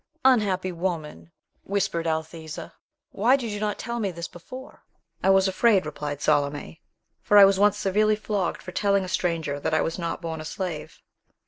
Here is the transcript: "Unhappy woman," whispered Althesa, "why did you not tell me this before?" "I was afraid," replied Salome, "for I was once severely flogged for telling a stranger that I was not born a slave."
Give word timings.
"Unhappy 0.25 0.71
woman," 0.71 1.29
whispered 1.63 2.07
Althesa, 2.07 2.73
"why 3.11 3.35
did 3.35 3.51
you 3.51 3.59
not 3.59 3.77
tell 3.77 3.99
me 3.99 4.09
this 4.09 4.27
before?" 4.27 4.83
"I 5.21 5.29
was 5.29 5.47
afraid," 5.47 5.85
replied 5.85 6.21
Salome, 6.23 6.81
"for 7.21 7.37
I 7.37 7.45
was 7.45 7.59
once 7.59 7.77
severely 7.77 8.15
flogged 8.15 8.63
for 8.63 8.71
telling 8.71 9.03
a 9.03 9.07
stranger 9.07 9.59
that 9.59 9.75
I 9.75 9.81
was 9.81 9.99
not 9.99 10.19
born 10.19 10.41
a 10.41 10.45
slave." 10.45 10.97